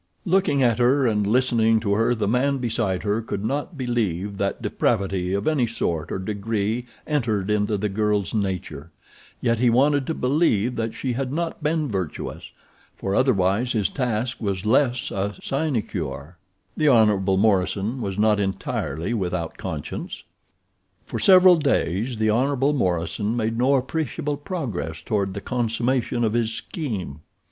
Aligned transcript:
Looking 0.25 0.63
at 0.63 0.79
her 0.79 1.05
and 1.05 1.27
listening 1.27 1.79
to 1.81 1.93
her 1.93 2.15
the 2.15 2.27
man 2.27 2.57
beside 2.57 3.03
her 3.03 3.21
could 3.21 3.45
not 3.45 3.77
believe 3.77 4.37
that 4.37 4.59
depravity 4.59 5.31
of 5.35 5.45
any 5.47 5.67
sort 5.67 6.11
or 6.11 6.17
degree 6.17 6.85
entered 7.05 7.51
into 7.51 7.77
the 7.77 7.87
girl's 7.87 8.33
nature, 8.33 8.89
yet 9.41 9.59
he 9.59 9.69
wanted 9.69 10.07
to 10.07 10.15
believe 10.15 10.73
that 10.75 10.95
she 10.95 11.13
had 11.13 11.31
not 11.31 11.61
been 11.61 11.87
virtuous, 11.87 12.45
for 12.95 13.13
otherwise 13.13 13.73
his 13.73 13.89
task 13.89 14.41
was 14.41 14.65
less 14.65 15.11
a 15.11 15.35
sinecure—the 15.39 16.87
Hon. 16.89 17.23
Morison 17.37 18.01
was 18.01 18.17
not 18.17 18.39
entirely 18.39 19.13
without 19.13 19.55
conscience. 19.59 20.23
For 21.05 21.19
several 21.19 21.57
days 21.57 22.17
the 22.17 22.31
Hon. 22.31 22.55
Morison 22.75 23.37
made 23.37 23.55
no 23.55 23.75
appreciable 23.75 24.37
progress 24.37 24.99
toward 24.99 25.35
the 25.35 25.41
consummation 25.41 26.23
of 26.23 26.33
his 26.33 26.51
scheme. 26.55 27.19